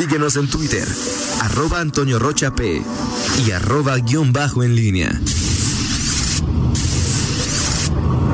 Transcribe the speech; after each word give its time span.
Síguenos 0.00 0.36
en 0.36 0.48
Twitter, 0.48 0.88
arroba 1.42 1.78
Antonio 1.78 2.18
Rocha 2.18 2.54
P 2.54 2.80
y 3.46 3.50
arroba 3.50 3.98
guion 3.98 4.32
bajo 4.32 4.62
en 4.62 4.74
línea. 4.74 5.10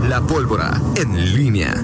La 0.09 0.25
pólvora 0.25 0.81
en 0.95 1.35
línea. 1.35 1.75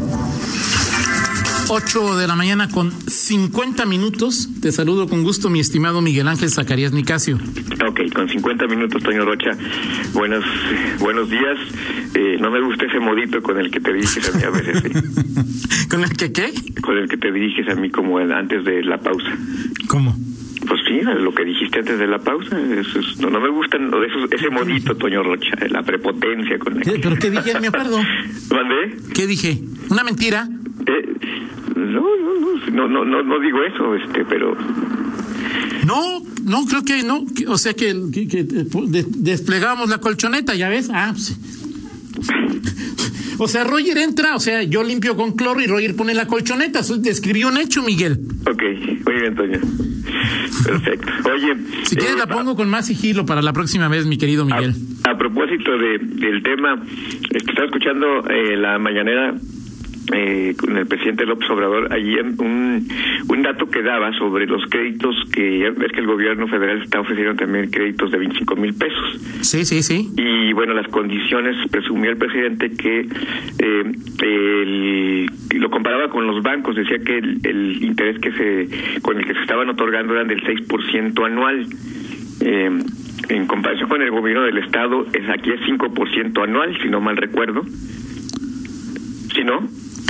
8 1.68 2.16
de 2.16 2.28
la 2.28 2.36
mañana 2.36 2.68
con 2.68 2.92
50 2.92 3.84
minutos. 3.86 4.48
Te 4.60 4.70
saludo 4.70 5.08
con 5.08 5.24
gusto, 5.24 5.50
mi 5.50 5.58
estimado 5.58 6.00
Miguel 6.00 6.28
Ángel 6.28 6.50
Zacarías 6.50 6.92
Nicasio. 6.92 7.38
Ok, 7.84 8.00
con 8.14 8.28
50 8.28 8.66
minutos, 8.68 9.02
Toño 9.02 9.24
Rocha. 9.24 9.56
Buenos, 10.12 10.44
buenos 11.00 11.28
días. 11.28 11.58
Eh, 12.14 12.36
no 12.40 12.50
me 12.50 12.60
gusta 12.60 12.84
ese 12.84 13.00
modito 13.00 13.42
con 13.42 13.58
el 13.58 13.70
que 13.70 13.80
te 13.80 13.92
diriges 13.92 14.32
a 14.32 14.36
mí 14.36 14.44
a 14.44 14.50
veces. 14.50 14.82
¿sí? 14.82 15.88
¿Con 15.88 16.02
el 16.02 16.16
que 16.16 16.32
qué? 16.32 16.52
Con 16.82 16.98
el 16.98 17.08
que 17.08 17.16
te 17.16 17.32
diriges 17.32 17.68
a 17.68 17.74
mí 17.74 17.90
como 17.90 18.20
el 18.20 18.32
antes 18.32 18.64
de 18.64 18.82
la 18.84 18.98
pausa. 18.98 19.30
¿Cómo? 19.92 20.16
Pues 20.66 20.80
sí, 20.88 21.00
lo 21.02 21.34
que 21.34 21.44
dijiste 21.44 21.80
antes 21.80 21.98
de 21.98 22.06
la 22.06 22.18
pausa. 22.18 22.58
Eso 22.58 22.98
es- 23.00 23.18
no, 23.20 23.28
no 23.28 23.40
me 23.42 23.50
gusta 23.50 23.76
no, 23.76 24.02
eso- 24.02 24.24
ese 24.30 24.48
modito, 24.48 24.96
Toño 24.96 25.22
Rocha, 25.22 25.50
la 25.68 25.82
prepotencia 25.82 26.58
con 26.58 26.80
¿Qué- 26.80 26.98
¿Pero 27.02 27.16
qué 27.18 27.30
dije? 27.30 27.60
Me 27.60 27.66
acuerdo. 27.66 27.98
¿Mandé? 28.50 28.96
¿Qué 29.14 29.26
dije? 29.26 29.58
¿Una 29.90 30.02
mentira? 30.02 30.48
Eh, 30.86 31.14
no, 31.76 32.00
no, 32.70 32.70
no, 32.70 32.88
no, 32.88 33.04
no, 33.04 33.22
no 33.22 33.40
digo 33.40 33.58
eso, 33.64 33.94
este, 33.96 34.24
pero 34.24 34.56
No, 35.86 36.22
no, 36.44 36.64
creo 36.64 36.82
que 36.84 37.02
no. 37.02 37.26
O 37.48 37.58
sea 37.58 37.74
que, 37.74 37.94
que- 38.12 38.26
que, 38.28 38.44
de- 38.44 39.04
desplegamos 39.08 39.90
la 39.90 39.98
colchoneta, 39.98 40.54
¿ya 40.54 40.70
ves? 40.70 40.88
Ah, 40.90 41.10
pues. 41.12 41.36
O 43.38 43.48
sea, 43.48 43.64
Roger 43.64 43.98
entra, 43.98 44.36
o 44.36 44.40
sea, 44.40 44.62
yo 44.62 44.84
limpio 44.84 45.16
con 45.16 45.32
cloro 45.32 45.60
y 45.60 45.66
Roger 45.66 45.96
pone 45.96 46.14
la 46.14 46.26
colchoneta. 46.26 46.82
Soy- 46.82 47.00
Describió 47.00 47.48
un 47.48 47.56
hecho, 47.58 47.82
Miguel. 47.82 48.18
Ok, 48.48 48.62
muy 49.06 49.14
bien, 49.20 49.34
Toño. 49.34 49.58
Perfecto. 50.64 51.08
Oye, 51.34 51.54
Si 51.84 51.96
quieres 51.96 52.14
eh, 52.16 52.18
la 52.18 52.26
pongo 52.26 52.54
con 52.54 52.68
más 52.68 52.86
sigilo 52.86 53.26
para 53.26 53.42
la 53.42 53.52
próxima 53.52 53.88
vez, 53.88 54.06
mi 54.06 54.16
querido 54.18 54.44
Miguel. 54.44 54.74
A, 55.04 55.10
a 55.12 55.18
propósito 55.18 55.72
de, 55.76 55.98
del 55.98 56.42
tema, 56.42 56.80
estaba 57.30 57.64
escuchando 57.66 58.06
eh, 58.28 58.56
la 58.56 58.78
mañanera 58.78 59.34
eh, 60.14 60.54
con 60.58 60.76
el 60.76 60.86
presidente 60.86 61.24
López 61.26 61.48
Obrador 61.50 61.92
ayer 61.92 62.24
un, 62.38 62.88
un 63.28 63.42
dato 63.42 63.68
que 63.70 63.82
daba 63.82 64.12
sobre 64.18 64.46
los 64.46 64.64
créditos 64.66 65.14
que 65.32 65.70
ves 65.76 65.92
que 65.92 66.00
el 66.00 66.06
gobierno 66.06 66.48
federal 66.48 66.82
está 66.82 67.00
ofreciendo 67.00 67.34
también 67.36 67.70
créditos 67.70 68.10
de 68.10 68.18
25 68.18 68.56
mil 68.56 68.74
pesos. 68.74 69.20
Sí, 69.42 69.64
sí, 69.64 69.82
sí. 69.82 70.08
Y 70.16 70.52
bueno, 70.52 70.74
las 70.74 70.88
condiciones, 70.88 71.56
presumió 71.70 72.10
el 72.10 72.16
presidente 72.16 72.72
que 72.72 73.06
eh, 73.58 73.92
el- 74.22 75.26
lo 75.60 75.70
comparaba 75.70 76.08
con 76.10 76.26
los 76.26 76.42
bancos, 76.42 76.74
decía 76.74 76.98
que 76.98 77.18
el, 77.18 77.38
el 77.44 77.82
interés 77.84 78.18
que 78.18 78.32
se 78.32 79.00
con 79.02 79.18
el 79.18 79.24
que 79.26 79.34
se 79.34 79.40
estaban 79.40 79.68
otorgando 79.68 80.14
eran 80.14 80.26
del 80.28 80.42
6% 80.42 81.24
anual. 81.24 81.66
Eh, 82.40 82.70
en 83.28 83.46
comparación 83.46 83.88
con 83.88 84.02
el 84.02 84.10
gobierno 84.10 84.42
del 84.42 84.58
estado, 84.58 85.06
es 85.12 85.28
aquí 85.28 85.50
es 85.52 85.60
5% 85.60 86.42
anual, 86.42 86.76
si 86.82 86.88
no 86.88 87.00
mal 87.00 87.16
recuerdo. 87.16 87.62
Si 89.34 89.44
no, 89.44 89.60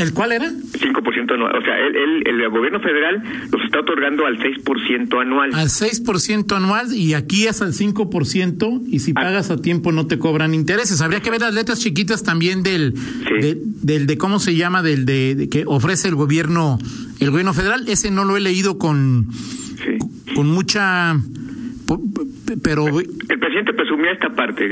¿El 0.02 0.12
cuál 0.12 0.32
era? 0.32 0.50
5% 0.50 1.32
anual. 1.34 1.56
O 1.56 1.62
sea, 1.62 1.78
el, 1.78 1.96
el, 2.26 2.40
el 2.42 2.48
gobierno 2.50 2.80
federal 2.80 3.22
los 3.50 3.62
está 3.64 3.80
otorgando 3.80 4.26
al 4.26 4.38
6% 4.38 5.20
anual. 5.20 5.54
Al 5.54 5.68
6% 5.68 6.56
anual 6.56 6.92
y 6.94 7.14
aquí 7.14 7.46
es 7.46 7.62
al 7.62 7.72
5% 7.72 8.82
y 8.88 8.98
si 8.98 9.12
Ah. 9.12 9.14
pagas 9.22 9.50
a 9.50 9.60
tiempo 9.60 9.92
no 9.92 10.06
te 10.06 10.18
cobran 10.18 10.54
intereses. 10.54 11.00
Habría 11.00 11.20
que 11.20 11.30
ver 11.30 11.40
las 11.40 11.54
letras 11.54 11.80
chiquitas 11.80 12.22
también 12.22 12.62
del, 12.62 12.94
de, 13.40 13.58
del 13.82 14.06
de 14.06 14.18
cómo 14.18 14.38
se 14.38 14.54
llama, 14.56 14.82
del 14.82 15.06
de, 15.06 15.34
de 15.34 15.48
que 15.48 15.64
ofrece 15.66 16.08
el 16.08 16.14
gobierno, 16.16 16.78
el 17.20 17.30
gobierno 17.30 17.54
federal. 17.54 17.84
Ese 17.88 18.10
no 18.10 18.24
lo 18.24 18.36
he 18.36 18.40
leído 18.40 18.78
con, 18.78 19.28
Sí. 19.32 20.34
con 20.34 20.46
mucha, 20.48 21.16
pero 22.62 22.86
El 22.88 23.38
presidente 23.38 23.72
presumía 23.74 24.12
esta 24.12 24.30
parte. 24.34 24.64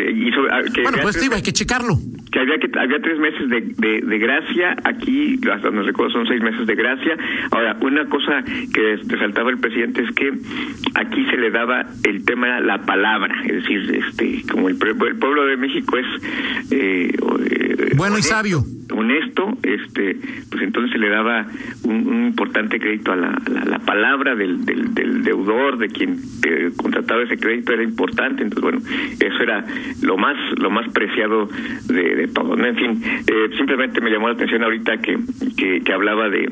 Ah, 0.50 0.60
que 0.72 0.82
bueno, 0.82 0.98
pues 1.02 1.20
digo, 1.20 1.34
hay 1.34 1.42
que 1.42 1.52
checarlo. 1.52 1.98
Que 2.30 2.40
había 2.40 2.58
que 2.58 2.70
había 2.78 3.00
tres 3.00 3.18
meses 3.18 3.48
de, 3.48 3.60
de, 3.60 4.00
de 4.00 4.18
gracia 4.18 4.76
aquí 4.84 5.38
hasta 5.52 5.68
donde 5.68 5.82
recuerdo 5.82 6.12
son 6.12 6.26
seis 6.26 6.42
meses 6.42 6.66
de 6.66 6.74
gracia 6.74 7.16
ahora 7.50 7.76
una 7.80 8.04
cosa 8.06 8.42
que 8.72 8.98
resaltaba 9.06 9.50
el 9.50 9.58
presidente 9.58 10.02
es 10.02 10.12
que 10.14 10.32
aquí 10.94 11.24
se 11.26 11.36
le 11.36 11.50
daba 11.50 11.86
el 12.04 12.24
tema 12.24 12.60
la 12.60 12.82
palabra 12.82 13.34
es 13.44 13.62
decir 13.62 13.94
este 13.94 14.42
como 14.50 14.68
el, 14.68 14.76
el 14.80 15.16
pueblo 15.16 15.46
de 15.46 15.56
México 15.56 15.96
es 15.96 16.06
eh, 16.70 17.12
eh, 17.50 17.92
Bueno 17.96 18.18
y 18.18 18.22
sabio. 18.22 18.64
Honesto 18.92 19.56
este 19.62 20.16
pues 20.50 20.62
entonces 20.62 20.92
se 20.92 20.98
le 20.98 21.08
daba 21.08 21.46
un, 21.84 22.26
importante 22.30 22.78
crédito 22.78 23.12
a 23.12 23.16
la, 23.16 23.38
la, 23.52 23.64
la 23.64 23.78
palabra 23.78 24.34
del, 24.34 24.64
del, 24.64 24.94
del 24.94 25.22
deudor 25.22 25.78
de 25.78 25.88
quien 25.88 26.18
eh, 26.46 26.70
contrataba 26.76 27.22
ese 27.22 27.36
crédito 27.38 27.72
era 27.72 27.82
importante 27.82 28.42
entonces 28.42 28.62
bueno 28.62 28.80
eso 29.20 29.42
era 29.42 29.64
lo 30.02 30.16
más 30.16 30.36
lo 30.58 30.70
más 30.70 30.88
preciado 30.92 31.48
de, 31.86 32.14
de 32.14 32.28
todo 32.28 32.56
en 32.56 32.76
fin 32.76 33.02
eh, 33.26 33.50
simplemente 33.56 34.00
me 34.00 34.10
llamó 34.10 34.28
la 34.28 34.34
atención 34.34 34.62
ahorita 34.62 34.98
que, 34.98 35.18
que, 35.56 35.80
que 35.80 35.92
hablaba 35.92 36.28
de 36.28 36.50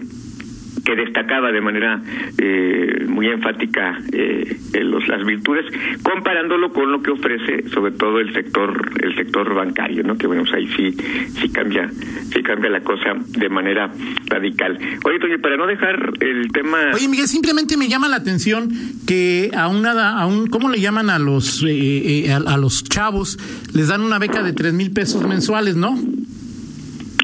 que 0.88 0.96
destacaba 0.96 1.52
de 1.52 1.60
manera 1.60 2.00
eh, 2.38 3.04
muy 3.06 3.26
enfática 3.26 4.00
eh, 4.10 4.56
los, 4.82 5.06
las 5.06 5.22
virtudes, 5.26 5.66
comparándolo 6.02 6.72
con 6.72 6.90
lo 6.90 7.02
que 7.02 7.10
ofrece 7.10 7.68
sobre 7.68 7.92
todo 7.92 8.20
el 8.20 8.32
sector 8.32 8.90
el 9.02 9.14
sector 9.14 9.54
bancario, 9.54 10.02
¿no? 10.02 10.16
Que 10.16 10.26
bueno, 10.26 10.44
pues 10.44 10.54
ahí 10.54 10.66
sí 10.74 10.96
sí 11.38 11.50
cambia 11.50 11.90
sí 12.32 12.42
cambia 12.42 12.70
la 12.70 12.80
cosa 12.80 13.12
de 13.38 13.48
manera 13.50 13.90
radical. 14.30 14.78
Oye, 15.04 15.18
Toño, 15.18 15.38
para 15.42 15.58
no 15.58 15.66
dejar 15.66 16.10
el 16.20 16.50
tema 16.52 16.78
Oye, 16.94 17.06
Miguel, 17.06 17.28
simplemente 17.28 17.76
me 17.76 17.88
llama 17.88 18.08
la 18.08 18.16
atención 18.16 18.70
que 19.06 19.50
a 19.54 19.68
una, 19.68 20.18
a 20.18 20.26
un, 20.26 20.46
¿cómo 20.46 20.70
le 20.70 20.80
llaman 20.80 21.10
a 21.10 21.18
los, 21.18 21.62
eh, 21.64 22.24
eh, 22.24 22.32
a, 22.32 22.36
a 22.36 22.56
los 22.56 22.82
chavos? 22.82 23.38
Les 23.74 23.88
dan 23.88 24.00
una 24.00 24.18
beca 24.18 24.42
de 24.42 24.54
tres 24.54 24.72
mil 24.72 24.90
pesos 24.90 25.22
mensuales, 25.26 25.76
¿no? 25.76 25.98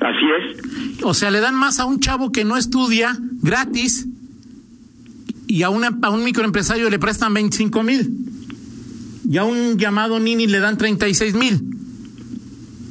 así 0.04 0.26
es. 0.38 1.02
O 1.02 1.14
sea, 1.14 1.30
le 1.30 1.40
dan 1.40 1.54
más 1.54 1.80
a 1.80 1.86
un 1.86 2.00
chavo 2.00 2.30
que 2.30 2.44
no 2.44 2.56
estudia 2.56 3.16
gratis 3.44 4.08
y 5.46 5.62
a, 5.62 5.70
una, 5.70 5.90
a 6.02 6.10
un 6.10 6.24
microempresario 6.24 6.88
le 6.90 6.98
prestan 6.98 7.34
25 7.34 7.82
mil. 7.82 8.08
Y 9.28 9.38
a 9.38 9.44
un 9.44 9.78
llamado 9.78 10.18
Nini 10.18 10.46
le 10.46 10.58
dan 10.58 10.76
36 10.76 11.34
mil. 11.34 11.54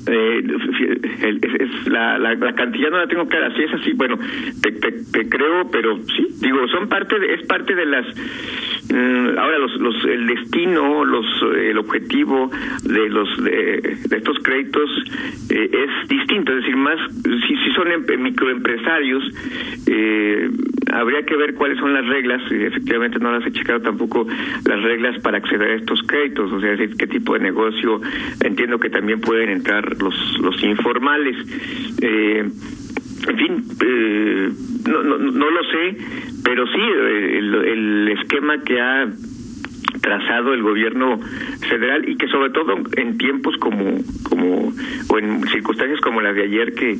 Eh, 0.05 0.43
es, 1.23 1.87
la, 1.87 2.17
la, 2.17 2.35
la 2.35 2.53
cantidad 2.55 2.89
no 2.89 2.97
la 2.97 3.07
tengo 3.07 3.27
clara, 3.27 3.55
si 3.55 3.63
es 3.63 3.73
así, 3.73 3.93
bueno, 3.93 4.19
te, 4.61 4.71
te, 4.73 4.91
te 4.91 5.29
creo, 5.29 5.69
pero 5.71 5.97
sí, 6.07 6.27
digo, 6.41 6.67
son 6.67 6.89
parte 6.89 7.17
de, 7.19 7.35
es 7.35 7.47
parte 7.47 7.73
de 7.73 7.85
las, 7.85 8.05
ahora 8.91 9.57
los, 9.57 9.75
los, 9.77 10.05
el 10.05 10.27
destino, 10.27 11.03
los, 11.05 11.25
eh, 11.55 11.71
el 11.71 11.77
objetivo 11.77 12.51
de 12.83 13.09
los, 13.09 13.43
de, 13.43 13.97
estos 14.11 14.37
créditos 14.39 14.89
eh, 15.49 15.69
es 15.71 16.09
distinto, 16.09 16.51
es 16.51 16.59
decir, 16.59 16.75
más, 16.75 16.99
si, 17.23 17.55
si 17.57 17.71
son 17.73 17.91
em- 17.91 18.21
microempresarios, 18.21 19.23
eh, 19.87 20.49
habría 20.91 21.23
que 21.23 21.35
ver 21.35 21.55
cuáles 21.55 21.79
son 21.79 21.93
las 21.93 22.05
reglas, 22.05 22.41
efectivamente 22.51 23.19
no 23.19 23.31
las 23.31 23.45
he 23.45 23.51
checado 23.51 23.81
tampoco 23.81 24.27
las 24.65 24.81
reglas 24.81 25.19
para 25.21 25.37
acceder 25.37 25.71
a 25.71 25.75
estos 25.75 26.01
créditos, 26.03 26.51
o 26.51 26.59
sea, 26.59 26.71
decir, 26.71 26.95
qué 26.97 27.07
tipo 27.07 27.33
de 27.33 27.39
negocio, 27.39 28.01
entiendo 28.43 28.79
que 28.79 28.89
también 28.89 29.19
pueden 29.21 29.49
entrar 29.49 30.01
los, 30.01 30.15
los 30.39 30.63
informales. 30.63 31.37
Eh, 32.01 32.49
en 33.27 33.37
fin, 33.37 33.65
eh, 33.85 34.49
no, 34.85 35.49
lo 35.49 35.63
sé, 35.63 35.97
pero 36.43 36.65
sí, 36.67 36.81
eh, 36.81 37.37
el, 37.37 37.55
el 37.55 38.17
esquema 38.19 38.61
que 38.63 38.81
ha 38.81 39.07
trazado 40.01 40.53
el 40.53 40.61
gobierno 40.61 41.19
federal 41.69 42.07
y 42.07 42.15
que 42.17 42.27
sobre 42.27 42.49
todo 42.49 42.75
en 42.97 43.17
tiempos 43.17 43.55
como 43.57 43.99
como 44.23 44.73
o 45.09 45.17
en 45.19 45.47
circunstancias 45.47 46.01
como 46.01 46.21
las 46.21 46.35
de 46.35 46.43
ayer 46.43 46.73
que 46.73 46.97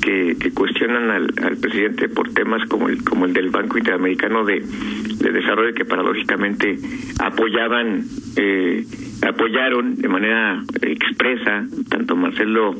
que, 0.00 0.36
que 0.38 0.52
cuestionan 0.52 1.10
al, 1.10 1.30
al 1.42 1.56
presidente 1.56 2.08
por 2.08 2.32
temas 2.32 2.64
como 2.68 2.88
el 2.88 3.02
como 3.02 3.24
el 3.24 3.32
del 3.32 3.50
Banco 3.50 3.78
Interamericano 3.78 4.44
de, 4.44 4.60
de 4.60 5.32
Desarrollo 5.32 5.74
que 5.74 5.84
paradójicamente 5.84 6.78
apoyaban 7.18 8.04
eh, 8.36 8.84
apoyaron 9.22 9.96
de 9.96 10.08
manera 10.08 10.62
expresa 10.82 11.66
tanto 11.88 12.16
Marcelo 12.16 12.74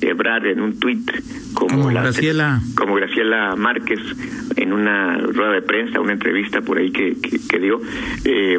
Ebrard 0.00 0.46
en 0.46 0.60
un 0.60 0.78
tuit 0.78 1.10
como, 1.54 1.68
Como 1.68 1.90
la- 1.90 2.02
Graciela. 2.02 2.60
como 2.76 2.94
Graciela 2.94 3.54
Márquez 3.56 4.00
en 4.56 4.72
una 4.72 5.18
rueda 5.18 5.52
de 5.52 5.62
prensa, 5.62 6.00
una 6.00 6.12
entrevista 6.12 6.60
por 6.60 6.78
ahí 6.78 6.90
que, 6.90 7.16
que, 7.20 7.38
que 7.48 7.58
dio, 7.58 7.80
eh, 8.24 8.58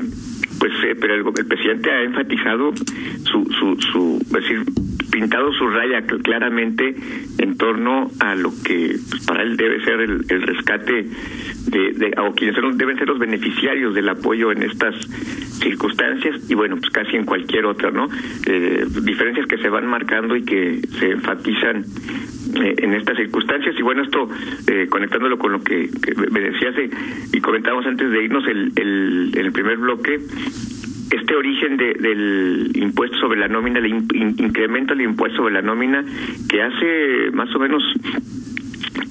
pues, 0.59 0.71
eh, 0.85 0.95
pero 0.99 1.15
el, 1.15 1.23
el 1.37 1.45
presidente 1.45 1.89
ha 1.91 2.03
enfatizado 2.03 2.73
su, 3.23 3.45
su, 3.57 3.77
su, 3.91 4.08
decir, 4.29 4.63
pintado 5.11 5.51
su 5.53 5.67
raya 5.67 6.01
claramente 6.23 6.95
en 7.37 7.57
torno 7.57 8.09
a 8.19 8.35
lo 8.35 8.51
que 8.63 8.95
pues, 9.09 9.25
para 9.25 9.43
él 9.43 9.57
debe 9.57 9.83
ser 9.83 10.01
el, 10.01 10.41
rescate 10.41 11.07
de, 11.67 11.93
de, 11.93 12.13
o 12.19 12.33
quienes 12.33 12.55
deben 12.77 12.97
ser 12.97 13.07
los 13.07 13.19
beneficiarios 13.19 13.93
del 13.93 14.09
apoyo 14.09 14.51
en 14.51 14.63
estas 14.63 14.95
circunstancias 15.59 16.49
y 16.49 16.55
bueno, 16.55 16.77
pues 16.77 16.89
casi 16.91 17.15
en 17.15 17.25
cualquier 17.25 17.65
otra, 17.65 17.91
¿no? 17.91 18.07
Eh, 18.45 18.85
diferencias 19.03 19.45
que 19.47 19.57
se 19.57 19.69
van 19.69 19.87
marcando 19.87 20.35
y 20.35 20.43
que 20.43 20.79
se 20.99 21.11
enfatizan 21.11 21.83
eh, 22.55 22.75
en 22.77 22.93
estas 22.93 23.17
circunstancias 23.17 23.75
y 23.77 23.81
bueno, 23.81 24.03
esto 24.03 24.29
eh, 24.67 24.87
conectándolo 24.89 25.37
con 25.37 25.51
lo 25.51 25.63
que, 25.63 25.89
me 26.31 26.39
decías 26.39 26.75
y 27.33 27.41
comentábamos 27.41 27.85
antes 27.85 28.09
de 28.11 28.23
irnos 28.23 28.47
el, 28.47 28.71
el, 28.75 29.31
el 29.35 29.51
primer 29.51 29.77
bloque, 29.77 30.19
este 31.11 31.35
origen 31.35 31.77
de, 31.77 31.93
del 31.93 32.71
impuesto 32.75 33.17
sobre 33.17 33.39
la 33.39 33.47
nómina, 33.47 33.79
el 33.79 33.87
incremento 33.87 34.93
del 34.93 35.05
impuesto 35.05 35.37
sobre 35.37 35.53
la 35.53 35.61
nómina, 35.61 36.03
que 36.49 36.61
hace 36.61 37.31
más 37.33 37.53
o 37.55 37.59
menos 37.59 37.83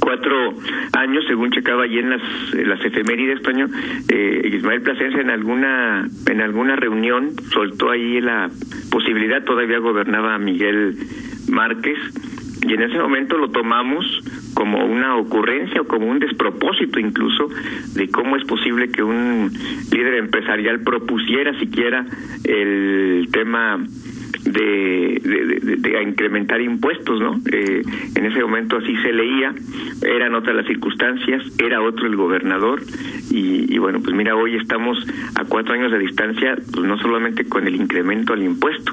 cuatro 0.00 0.54
años, 0.92 1.24
según 1.26 1.50
checaba 1.50 1.84
allí 1.84 1.98
en 1.98 2.10
las, 2.10 2.22
las 2.54 2.84
efemérides, 2.84 3.42
Toño, 3.42 3.68
eh, 4.08 4.50
Ismael 4.54 4.82
Plasencia 4.82 5.20
en 5.20 5.30
alguna, 5.30 6.08
en 6.26 6.40
alguna 6.40 6.76
reunión 6.76 7.32
soltó 7.52 7.90
ahí 7.90 8.20
la 8.20 8.48
posibilidad, 8.90 9.44
todavía 9.44 9.78
gobernaba 9.78 10.38
Miguel 10.38 10.96
Márquez, 11.48 11.98
y 12.66 12.74
en 12.74 12.82
ese 12.82 12.98
momento 12.98 13.38
lo 13.38 13.50
tomamos 13.50 14.04
como 14.54 14.84
una 14.84 15.16
ocurrencia 15.16 15.80
o 15.80 15.84
como 15.84 16.06
un 16.06 16.18
despropósito 16.18 16.98
incluso 16.98 17.48
de 17.94 18.08
cómo 18.08 18.36
es 18.36 18.44
posible 18.44 18.88
que 18.90 19.02
un 19.02 19.50
líder 19.92 20.14
empresarial 20.14 20.80
propusiera 20.80 21.58
siquiera 21.58 22.06
el 22.44 23.28
tema 23.32 23.78
de, 24.44 25.76
de, 25.78 26.02
incrementar 26.02 26.60
impuestos, 26.60 27.20
¿no? 27.20 27.40
Eh, 27.50 27.82
en 28.14 28.24
ese 28.24 28.40
momento 28.40 28.76
así 28.76 28.96
se 28.96 29.12
leía, 29.12 29.54
eran 30.02 30.34
otras 30.34 30.56
las 30.56 30.66
circunstancias, 30.66 31.42
era 31.58 31.82
otro 31.82 32.06
el 32.06 32.16
gobernador 32.16 32.82
y, 33.30 33.72
y, 33.72 33.78
bueno, 33.78 34.00
pues 34.00 34.14
mira, 34.14 34.36
hoy 34.36 34.56
estamos 34.56 34.98
a 35.34 35.44
cuatro 35.44 35.74
años 35.74 35.92
de 35.92 35.98
distancia, 35.98 36.56
pues 36.72 36.86
no 36.86 36.98
solamente 36.98 37.44
con 37.44 37.66
el 37.66 37.74
incremento 37.74 38.32
al 38.32 38.42
impuesto, 38.42 38.92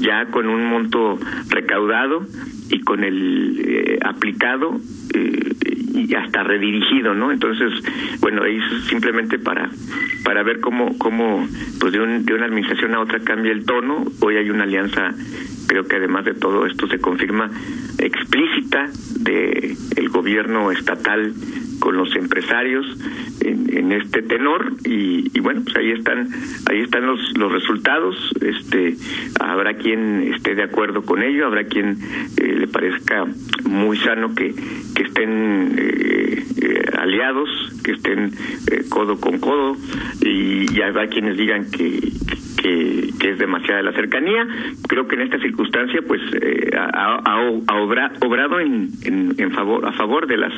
ya 0.00 0.26
con 0.26 0.48
un 0.48 0.66
monto 0.66 1.18
recaudado 1.48 2.26
y 2.72 2.80
con 2.80 3.04
el 3.04 3.60
eh, 3.64 3.98
aplicado 4.02 4.80
eh, 5.14 5.54
y 5.94 6.14
hasta 6.14 6.42
redirigido, 6.42 7.14
¿no? 7.14 7.30
Entonces, 7.30 7.72
bueno, 8.20 8.42
ahí 8.42 8.58
simplemente 8.88 9.38
para 9.38 9.70
para 10.24 10.42
ver 10.42 10.60
cómo 10.60 10.96
cómo 10.98 11.46
pues 11.78 11.92
de, 11.92 12.00
un, 12.00 12.24
de 12.24 12.34
una 12.34 12.46
administración 12.46 12.94
a 12.94 13.00
otra 13.00 13.20
cambia 13.20 13.52
el 13.52 13.64
tono. 13.64 14.04
Hoy 14.20 14.36
hay 14.36 14.50
una 14.50 14.64
alianza, 14.64 15.14
creo 15.68 15.84
que 15.84 15.96
además 15.96 16.24
de 16.24 16.34
todo 16.34 16.66
esto 16.66 16.88
se 16.88 16.98
confirma 16.98 17.50
explícita 17.98 18.88
de 19.20 19.76
el 19.96 20.08
gobierno 20.08 20.72
estatal 20.72 21.34
con 21.78 21.96
los 21.96 22.14
empresarios 22.16 22.86
en, 23.44 23.92
este 23.92 24.22
tenor 24.22 24.72
y, 24.84 25.38
bueno 25.40 25.62
pues 25.64 25.76
ahí 25.76 25.90
están 25.90 26.28
ahí 26.70 26.80
están 26.80 27.06
los 27.06 27.36
los 27.36 27.52
resultados 27.52 28.16
este 28.40 28.96
habrá 29.40 29.74
quien 29.74 30.32
esté 30.34 30.54
de 30.54 30.62
acuerdo 30.62 31.02
con 31.02 31.22
ello 31.22 31.46
habrá 31.46 31.64
quien 31.64 31.98
eh, 32.36 32.54
le 32.58 32.68
parezca 32.68 33.26
muy 33.64 33.98
sano 33.98 34.34
que 34.34 34.54
que 34.94 35.02
estén 35.02 35.74
eh, 35.78 36.44
eh, 36.62 36.84
aliados 36.98 37.50
que 37.84 37.92
estén 37.92 38.32
codo 38.88 39.20
con 39.20 39.38
codo 39.38 39.76
y, 40.22 40.72
y 40.72 40.82
habrá 40.82 41.08
quienes 41.08 41.36
digan 41.36 41.70
que 41.70 42.12
que, 42.62 43.30
es 43.30 43.38
demasiada 43.38 43.82
la 43.82 43.92
cercanía. 43.92 44.46
Creo 44.88 45.06
que 45.08 45.16
en 45.16 45.22
esta 45.22 45.38
circunstancia, 45.38 46.00
pues, 46.06 46.20
eh, 46.40 46.70
ha, 46.76 47.40
obrado 48.20 48.60
en, 48.60 48.90
en, 49.02 49.50
favor 49.52 49.86
a 49.86 49.92
favor 49.92 50.26
de 50.26 50.36
las 50.36 50.52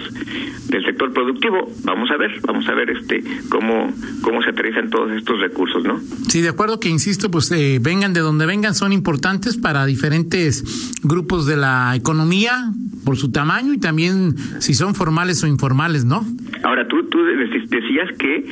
del 0.68 0.84
sector 0.84 1.12
productivo. 1.12 1.70
Vamos 1.84 2.10
a 2.10 2.16
ver, 2.16 2.40
vamos 2.46 2.68
a 2.68 2.74
ver 2.74 2.90
este 2.90 3.22
cómo 3.48 3.92
cómo 4.22 4.42
se 4.42 4.50
aterrizan 4.50 4.90
todos 4.90 5.12
estos 5.12 5.40
recursos, 5.40 5.82
¿no? 5.84 5.98
Sí, 6.28 6.40
de 6.42 6.48
acuerdo 6.48 6.78
que 6.78 6.88
insisto, 6.88 7.30
pues 7.30 7.50
eh, 7.50 7.78
vengan 7.80 8.12
de 8.12 8.20
donde 8.20 8.46
vengan, 8.46 8.74
son 8.74 8.92
importantes 8.92 9.56
para 9.56 9.86
diferentes 9.86 11.00
grupos 11.02 11.46
de 11.46 11.56
la 11.56 11.94
economía 11.96 12.70
por 13.04 13.16
su 13.16 13.30
tamaño 13.30 13.72
y 13.72 13.78
también 13.78 14.36
si 14.60 14.74
son 14.74 14.94
formales 14.94 15.42
o 15.44 15.46
informales, 15.46 16.04
¿no? 16.04 16.24
Ahora 16.62 16.86
tú 16.88 17.04
tú 17.04 17.18
decías 17.24 18.08
que 18.18 18.44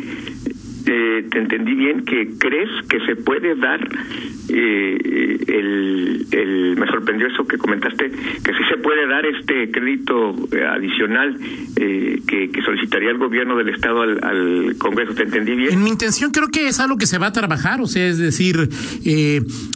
eh, 0.87 1.27
te 1.31 1.39
entendí 1.39 1.75
bien 1.75 2.05
que 2.05 2.31
crees 2.39 2.71
que 2.89 3.01
se 3.07 3.17
puede 3.17 3.55
dar 3.57 3.81
eh, 4.49 5.39
el, 5.47 6.77
me 6.77 6.87
sorprendió 6.89 7.29
eso 7.29 7.47
que 7.47 7.57
comentaste 7.57 8.11
que 8.11 8.53
sí 8.53 8.65
se 8.69 8.77
puede 8.79 9.07
dar 9.07 9.25
este 9.25 9.71
crédito 9.71 10.35
eh, 10.53 10.65
adicional 10.65 11.39
eh, 11.77 12.21
que, 12.27 12.51
que, 12.51 12.63
solicitaría 12.63 13.11
el 13.11 13.19
gobierno 13.19 13.57
del 13.57 13.69
estado 13.69 14.03
al, 14.03 14.77
Congreso. 14.79 15.15
Te 15.15 15.25
entendí 15.25 15.55
bien 15.55 15.73
en 15.73 15.83
mi 15.83 15.91
intención 15.91 16.33
creo 16.33 16.49
que 16.49 16.69
es 16.69 16.81
algo 16.81 16.99
que 16.99 17.07
se 17.07 17.19
va 17.19 17.29
a 17.29 17.33
trabajar 17.33 17.81
o 17.81 17.87
sea 17.87 18.07
es 18.07 18.19
decir 18.19 18.69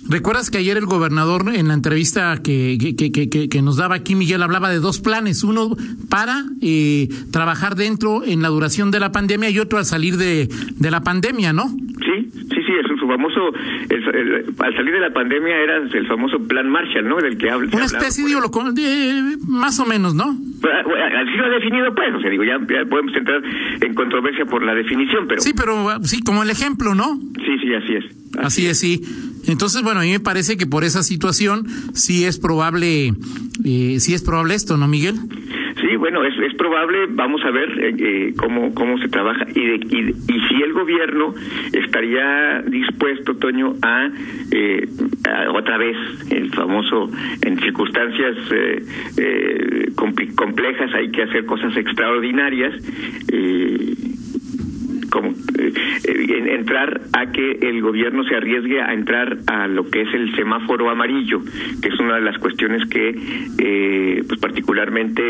recuerdas 0.08 0.50
que 0.50 0.58
ayer 0.58 0.76
el 0.76 0.86
gobernador 0.86 1.44
en 1.54 1.68
la 1.68 1.74
entrevista 1.74 2.40
que, 2.42 2.76
que, 2.78 3.48
que, 3.48 3.62
nos 3.62 3.76
daba 3.76 3.94
aquí 3.94 4.14
Miguel 4.14 4.42
hablaba 4.42 4.68
de 4.70 4.80
dos 4.80 5.00
planes 5.00 5.42
uno 5.42 5.76
para 6.10 6.44
trabajar 7.30 7.76
dentro 7.76 8.24
en 8.24 8.42
la 8.42 8.48
duración 8.48 8.90
de 8.90 9.00
la 9.00 9.12
pandemia 9.12 9.50
y 9.50 9.58
otro 9.58 9.78
al 9.78 9.84
salir 9.84 10.16
de, 10.16 10.48
de 10.76 10.90
la 10.90 10.95
pandemia 11.02 11.52
no 11.52 11.68
sí 11.68 12.30
sí 12.32 12.60
sí 12.66 12.72
es 12.80 12.86
su 12.98 13.06
famoso 13.06 13.52
al 14.58 14.76
salir 14.76 14.94
de 14.94 15.00
la 15.00 15.12
pandemia 15.12 15.56
era 15.56 15.76
el 15.76 16.06
famoso 16.06 16.38
plan 16.46 16.68
Marshall, 16.68 17.08
¿no? 17.08 17.16
Del 17.16 17.38
que 17.38 17.50
habla. 17.50 17.70
Una 17.72 17.84
especie 17.84 18.24
de, 18.24 19.36
más 19.46 19.78
o 19.78 19.86
menos, 19.86 20.14
¿no? 20.14 20.24
Así 20.24 21.36
lo 21.36 21.44
ha 21.44 21.48
definido, 21.48 21.94
pues, 21.94 22.14
o 22.14 22.20
sea, 22.20 22.30
digo, 22.30 22.44
ya, 22.44 22.58
podemos 22.88 23.14
entrar 23.14 23.42
en 23.80 23.94
controversia 23.94 24.44
por 24.46 24.62
la 24.62 24.74
definición, 24.74 25.26
pero... 25.28 25.40
Sí, 25.40 25.52
pero 25.56 26.02
sí, 26.02 26.22
como 26.22 26.42
el 26.42 26.50
ejemplo, 26.50 26.94
¿no? 26.94 27.18
Sí, 27.36 27.58
sí, 27.60 27.74
así 27.74 27.94
es. 27.94 28.04
Así, 28.38 28.66
es. 28.66 28.78
sí. 28.78 29.02
Entonces, 29.46 29.82
bueno, 29.82 30.00
a 30.00 30.02
mí 30.02 30.10
me 30.10 30.20
parece 30.20 30.56
que 30.56 30.66
por 30.66 30.84
esa 30.84 31.02
situación 31.02 31.66
sí 31.94 32.24
es 32.24 32.38
probable, 32.38 33.12
eh, 33.64 34.00
sí 34.00 34.14
es 34.14 34.22
probable 34.22 34.54
esto, 34.54 34.76
¿no, 34.76 34.88
Miguel? 34.88 35.14
Bueno, 35.98 36.24
es, 36.24 36.38
es 36.38 36.54
probable, 36.54 37.06
vamos 37.10 37.42
a 37.44 37.50
ver 37.50 37.70
eh, 37.78 37.94
eh, 37.98 38.34
cómo, 38.36 38.74
cómo 38.74 38.98
se 38.98 39.08
trabaja 39.08 39.46
y, 39.54 39.60
y, 39.60 40.14
y, 40.28 40.40
si 40.48 40.62
el 40.62 40.72
gobierno 40.72 41.34
estaría 41.72 42.62
dispuesto, 42.62 43.36
Toño, 43.36 43.74
a, 43.82 44.10
eh, 44.52 44.86
otra 45.52 45.78
vez 45.78 45.96
el 46.30 46.50
famoso, 46.50 47.10
en 47.42 47.58
circunstancias 47.58 48.36
complejas 50.36 50.94
hay 50.94 51.10
que 51.10 51.22
hacer 51.22 51.44
cosas 51.46 51.76
extraordinarias. 51.76 52.74
Eh, 53.32 53.94
como 55.16 55.30
eh, 55.30 56.54
entrar 56.54 57.00
a 57.14 57.32
que 57.32 57.52
el 57.62 57.80
gobierno 57.80 58.22
se 58.24 58.34
arriesgue 58.34 58.82
a 58.82 58.92
entrar 58.92 59.38
a 59.46 59.66
lo 59.66 59.88
que 59.88 60.02
es 60.02 60.12
el 60.12 60.34
semáforo 60.36 60.90
amarillo, 60.90 61.40
que 61.80 61.88
es 61.88 61.98
una 61.98 62.16
de 62.16 62.20
las 62.20 62.36
cuestiones 62.36 62.86
que, 62.90 63.16
eh, 63.56 64.22
pues 64.28 64.38
particularmente 64.38 65.22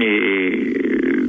eh, 0.00 1.28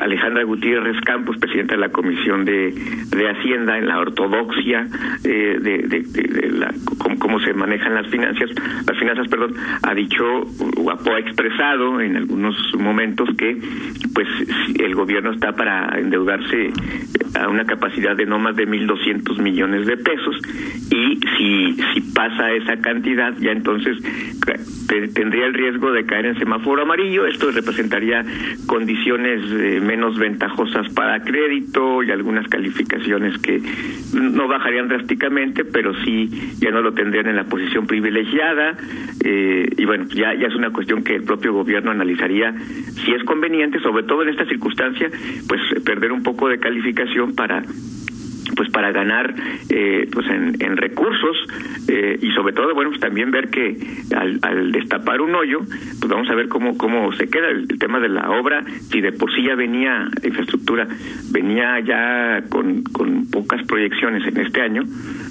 Alejandra 0.00 0.42
Gutiérrez 0.44 1.00
Campos, 1.02 1.36
presidenta 1.38 1.74
de 1.74 1.80
la 1.80 1.90
Comisión 1.90 2.44
de, 2.44 2.72
de 3.10 3.30
Hacienda, 3.30 3.78
en 3.78 3.86
la 3.86 3.98
ortodoxia 3.98 4.86
eh, 5.24 5.58
de, 5.60 6.50
la, 6.50 6.72
cómo, 7.18 7.40
se 7.40 7.52
manejan 7.54 7.94
las 7.94 8.06
finanzas, 8.08 8.50
las 8.86 8.98
finanzas, 8.98 9.28
perdón, 9.28 9.54
ha 9.82 9.94
dicho 9.94 10.24
o 10.24 10.90
ha 10.90 11.18
expresado 11.18 12.00
en 12.00 12.16
algunos 12.16 12.56
momentos 12.78 13.28
que, 13.36 13.58
pues, 14.14 14.28
el 14.78 14.94
gobierno 14.94 15.32
está 15.32 15.52
para 15.52 15.98
endeudarse 15.98 16.72
a 17.38 17.48
una 17.48 17.64
capacidad 17.64 18.16
de 18.16 18.26
no 18.26 18.38
más 18.38 18.56
de 18.56 18.66
1.200 18.66 19.40
millones 19.40 19.86
de 19.86 19.96
pesos 19.96 20.36
y 20.90 21.20
si, 21.36 21.76
si 21.94 22.00
pasa 22.12 22.50
esa 22.52 22.76
cantidad, 22.80 23.34
ya 23.38 23.52
entonces 23.52 23.98
tendría 25.14 25.46
el 25.46 25.54
riesgo 25.54 25.92
de 25.92 26.04
caer 26.06 26.26
en 26.26 26.38
semáforo 26.38 26.82
amarillo. 26.82 27.26
Esto 27.26 27.50
representaría 27.50 28.24
condiciones 28.66 29.50
eh, 29.68 29.80
menos 29.80 30.18
ventajosas 30.18 30.88
para 30.94 31.20
crédito 31.22 32.02
y 32.02 32.10
algunas 32.10 32.48
calificaciones 32.48 33.36
que 33.38 33.60
no 34.14 34.48
bajarían 34.48 34.88
drásticamente, 34.88 35.64
pero 35.64 35.92
sí 36.04 36.30
ya 36.58 36.70
no 36.70 36.80
lo 36.80 36.92
tendrían 36.92 37.26
en 37.26 37.36
la 37.36 37.44
posición 37.44 37.86
privilegiada. 37.86 38.78
Eh, 39.22 39.68
y 39.76 39.84
bueno, 39.84 40.06
ya, 40.08 40.32
ya 40.34 40.46
es 40.46 40.54
una 40.54 40.70
cuestión 40.70 41.04
que 41.04 41.16
el 41.16 41.24
propio 41.24 41.52
gobierno 41.52 41.90
analizaría 41.90 42.54
si 43.04 43.12
es 43.12 43.22
conveniente, 43.24 43.78
sobre 43.80 44.04
todo 44.04 44.22
en 44.22 44.30
esta 44.30 44.46
circunstancia, 44.46 45.10
pues 45.46 45.60
perder 45.84 46.12
un 46.12 46.22
poco 46.22 46.48
de 46.48 46.58
calificación 46.58 47.34
para 47.34 47.62
pues 48.58 48.70
para 48.70 48.90
ganar 48.90 49.32
eh, 49.70 50.08
pues 50.12 50.26
en, 50.26 50.76
recursos 50.76 51.36
eh, 51.86 52.18
y 52.20 52.32
sobre 52.32 52.52
todo 52.52 52.74
bueno 52.74 52.90
pues 52.90 53.00
también 53.00 53.30
ver 53.30 53.50
que 53.50 53.76
al, 54.16 54.72
destapar 54.72 55.20
un 55.20 55.32
hoyo 55.32 55.60
pues 55.60 56.08
vamos 56.08 56.28
a 56.28 56.34
ver 56.34 56.48
cómo 56.48 56.76
cómo 56.76 57.12
se 57.12 57.28
queda 57.28 57.48
el, 57.50 57.68
tema 57.78 58.00
de 58.00 58.08
la 58.08 58.30
obra. 58.30 58.64
Si 58.90 59.00
de 59.00 59.12
por 59.12 59.32
sí 59.32 59.44
ya 59.44 59.54
venía 59.54 60.08
infraestructura 60.24 60.88
venía 61.30 61.78
ya 61.78 62.42
con, 62.48 62.82
con 62.82 63.30
pocas 63.30 63.64
proyecciones 63.68 64.26
en 64.26 64.38
este 64.38 64.60
año 64.60 64.82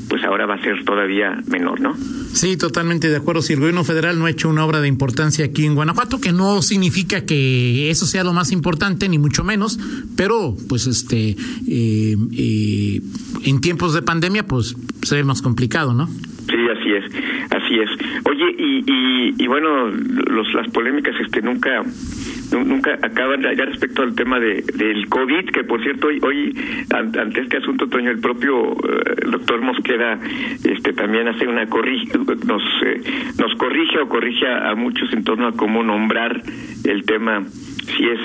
pues 0.08 0.24
ahora 0.24 0.46
va 0.46 0.56
a 0.56 0.62
ser 0.62 0.84
todavía 0.86 1.42
menor, 1.48 1.80
¿no? 1.80 1.96
Sí, 2.34 2.58
totalmente 2.58 3.10
de 3.10 3.16
acuerdo. 3.16 3.42
Si 3.42 3.54
el 3.54 3.60
gobierno 3.60 3.84
federal 3.84 4.20
no 4.20 4.26
ha 4.26 4.30
hecho 4.30 4.50
una 4.50 4.66
obra 4.66 4.80
de 4.82 4.88
importancia 4.88 5.46
aquí 5.46 5.66
en 5.66 5.76
Guanajuato, 5.76 6.22
que 6.22 6.32
no 6.32 6.62
significa 6.62 7.26
que 7.26 7.90
eso 7.90 8.06
sea 8.06 8.24
lo 8.24 8.34
más 8.34 8.52
importante, 8.52 9.10
ni 9.10 9.18
mucho 9.18 9.44
menos, 9.44 9.80
pero 10.16 10.56
pues 10.70 10.88
este 10.88 11.36
eh, 11.68 12.18
eh, 12.32 13.02
en 13.44 13.62
tiempos 13.62 13.94
de 13.94 14.02
pandemia, 14.02 14.46
pues 14.46 14.76
se 15.04 15.16
ve 15.16 15.24
más 15.24 15.42
complicado, 15.42 15.94
¿no? 15.94 16.10
Sí, 16.88 16.94
así 16.94 16.94
es, 16.94 17.52
así 17.52 17.80
es. 17.80 17.90
Oye, 18.26 18.56
y, 18.58 18.84
y, 18.88 19.34
y 19.38 19.48
bueno, 19.48 19.88
los, 19.88 20.54
las 20.54 20.70
polémicas 20.70 21.16
este 21.20 21.42
nunca 21.42 21.84
nunca 22.66 22.98
acaban 23.02 23.42
ya 23.42 23.66
respecto 23.66 24.04
al 24.04 24.16
tema 24.16 24.40
de 24.40 24.64
del 24.74 25.10
COVID 25.10 25.50
que 25.50 25.66
por 25.66 25.84
cierto 25.84 26.08
hoy, 26.08 26.20
hoy 26.24 26.58
ante 26.94 27.42
este 27.42 27.58
asunto 27.58 27.90
Toño 27.90 28.10
el 28.10 28.20
propio 28.20 28.72
eh, 28.72 29.28
doctor 29.30 29.60
Mosqueda 29.60 30.18
este 30.64 30.94
también 30.94 31.28
hace 31.28 31.46
una 31.46 31.68
corrige 31.68 32.18
nos 32.46 32.64
eh, 32.86 33.02
nos 33.38 33.54
corrige 33.56 34.00
o 34.00 34.08
corrige 34.08 34.48
a, 34.48 34.74
muchos 34.76 35.12
en 35.12 35.26
torno 35.26 35.48
a 35.48 35.52
cómo 35.58 35.84
nombrar 35.84 36.42
el 36.86 37.04
tema 37.04 37.44
si 37.98 38.08
es 38.08 38.20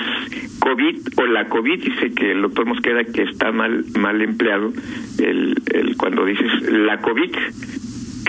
COVID 0.59 0.95
o 1.17 1.25
la 1.25 1.49
COVID, 1.49 1.83
dice 1.83 2.13
que 2.13 2.31
el 2.31 2.41
doctor 2.41 2.65
Mosqueda 2.65 3.03
que 3.03 3.23
está 3.23 3.51
mal 3.51 3.83
mal 3.99 4.21
empleado 4.21 4.71
el, 5.19 5.55
el 5.73 5.97
cuando 5.97 6.25
dices 6.25 6.51
la 6.69 6.99
COVID, 7.01 7.31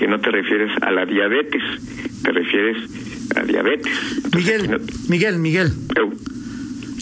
que 0.04 0.10
no 0.10 0.20
te 0.20 0.30
refieres 0.30 0.70
a 0.82 0.90
la 0.90 1.06
diabetes, 1.06 1.62
te 2.22 2.30
refieres 2.30 2.76
a 3.36 3.42
diabetes. 3.42 3.90
Miguel, 4.36 4.82
Miguel, 5.08 5.38
Miguel. 5.38 5.72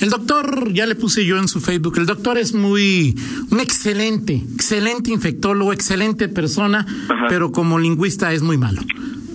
El 0.00 0.08
doctor, 0.08 0.72
ya 0.72 0.86
le 0.86 0.94
puse 0.94 1.26
yo 1.26 1.36
en 1.36 1.48
su 1.48 1.60
Facebook, 1.60 1.98
el 1.98 2.06
doctor 2.06 2.38
es 2.38 2.54
muy, 2.54 3.16
un 3.50 3.58
excelente, 3.58 4.40
excelente 4.54 5.10
infectólogo, 5.10 5.72
excelente 5.72 6.28
persona, 6.28 6.86
pero 7.28 7.50
como 7.50 7.80
lingüista 7.80 8.32
es 8.32 8.42
muy 8.42 8.56
malo. 8.56 8.82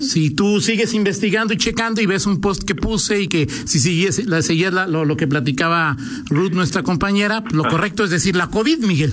Si 0.00 0.30
tú 0.30 0.62
sigues 0.62 0.94
investigando 0.94 1.52
y 1.52 1.58
checando 1.58 2.00
y 2.00 2.06
ves 2.06 2.24
un 2.24 2.40
post 2.40 2.62
que 2.62 2.74
puse 2.74 3.20
y 3.20 3.28
que 3.28 3.46
si 3.50 3.80
sigues, 3.80 4.24
la, 4.26 4.40
seguías 4.40 4.72
lo, 4.72 5.04
lo, 5.04 5.16
que 5.18 5.26
platicaba 5.26 5.94
Ruth, 6.30 6.52
nuestra 6.52 6.82
compañera, 6.82 7.44
lo 7.50 7.64
correcto 7.64 8.02
es 8.04 8.08
decir 8.08 8.34
la 8.34 8.46
COVID, 8.46 8.78
Miguel. 8.78 9.12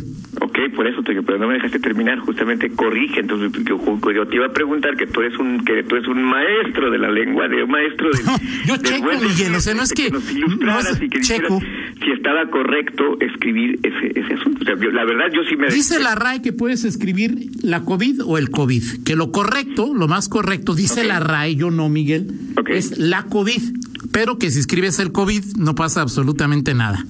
Por 0.75 0.88
eso, 0.88 1.01
te, 1.03 1.22
pero 1.22 1.38
no 1.38 1.48
me 1.48 1.55
dejaste 1.55 1.79
terminar, 1.79 2.20
justamente 2.20 2.70
corrige, 2.72 3.22
entonces 3.22 3.51
yo, 3.63 3.79
yo, 4.12 4.27
te 4.27 4.36
iba 4.36 4.48
a 4.48 4.53
preguntar 4.53 4.96
que 4.98 5.08
tú 5.08 5.22
eres 5.22 5.38
un 5.39 5.63
que 5.63 5.84
tú 5.84 5.96
eres 5.96 6.08
un 6.08 6.24
maestro 6.24 6.91
de 6.91 6.98
la 6.98 7.10
lengua, 7.10 7.48
de 7.48 7.63
un 7.63 7.72
maestro 7.72 8.10
de... 8.12 8.20
yo 8.65 8.77
checo, 8.77 9.08
Miguel, 9.22 9.55
o 9.55 9.60
sea, 9.60 9.74
no 9.74 9.84
es 9.84 9.94
que... 9.94 10.10
nos 10.10 10.32
ilustraras 10.32 11.01
y 11.01 11.10
que 11.10 11.22
checo. 11.22 11.60
si 12.03 12.12
estaba 12.12 12.50
correcto 12.50 13.17
escribir 13.22 13.79
ese, 13.84 14.20
ese 14.20 14.34
asunto. 14.34 14.62
O 14.62 14.65
sea, 14.65 14.75
la 14.75 15.05
verdad 15.05 15.25
yo 15.34 15.41
sí 15.50 15.55
me... 15.55 15.67
Dice 15.67 16.00
la 16.00 16.15
RAE 16.15 16.41
que 16.41 16.53
puedes 16.53 16.84
escribir 16.84 17.50
la 17.62 17.84
COVID 17.84 18.22
o 18.25 18.38
el 18.38 18.50
COVID, 18.50 19.03
que 19.03 19.15
lo 19.15 19.32
correcto, 19.32 19.94
lo 19.94 20.08
más 20.08 20.29
correcto, 20.29 20.75
dice 20.75 21.03
la 21.03 21.20
RAE, 21.20 21.55
yo 21.55 21.72
no, 21.72 21.89
Miguel, 21.89 22.27
es 22.67 22.98
la 22.98 23.24
COVID, 23.24 23.62
pero 24.12 24.38
que 24.38 24.51
si 24.51 24.60
escribes 24.60 25.00
el 25.00 25.12
COVID 25.12 25.58
no 25.58 25.75
pasa 25.75 26.01
absolutamente 26.01 26.74
nada. 26.74 27.05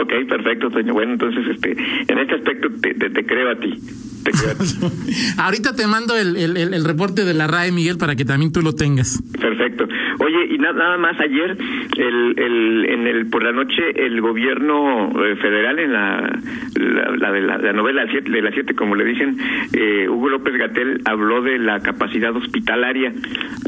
Ok, 0.00 0.28
perfecto, 0.28 0.70
Toño. 0.70 0.92
Bueno, 0.92 1.12
entonces, 1.12 1.44
este, 1.54 1.72
en 1.72 2.18
este 2.18 2.34
aspecto 2.34 2.68
te, 2.80 2.94
te 2.94 3.26
creo 3.26 3.50
a 3.50 3.56
ti. 3.56 3.78
Ahorita 5.38 5.74
te 5.74 5.86
mando 5.86 6.16
el, 6.16 6.36
el, 6.36 6.56
el, 6.56 6.84
reporte 6.84 7.24
de 7.24 7.34
la 7.34 7.46
RAE, 7.46 7.72
Miguel, 7.72 7.98
para 7.98 8.16
que 8.16 8.24
también 8.24 8.52
tú 8.52 8.62
lo 8.62 8.74
tengas. 8.74 9.22
Perfecto. 9.38 9.86
Oye, 10.24 10.54
y 10.54 10.58
nada 10.58 10.96
más 10.96 11.20
ayer, 11.20 11.54
el, 11.98 12.34
el, 12.38 12.86
en 12.88 13.06
el 13.06 13.26
por 13.26 13.42
la 13.42 13.52
noche, 13.52 13.82
el 13.94 14.22
gobierno 14.22 15.12
eh, 15.22 15.36
federal, 15.36 15.78
en 15.78 15.92
la, 15.92 16.40
la, 17.18 17.30
de 17.30 17.42
la, 17.42 17.72
novela 17.74 18.06
siete, 18.10 18.30
de 18.30 18.40
las 18.40 18.54
siete, 18.54 18.74
como 18.74 18.94
le 18.94 19.04
dicen, 19.04 19.36
eh, 19.74 20.08
Hugo 20.08 20.30
López 20.30 20.54
Gatel 20.56 21.02
habló 21.04 21.42
de 21.42 21.58
la 21.58 21.80
capacidad 21.80 22.34
hospitalaria, 22.34 23.12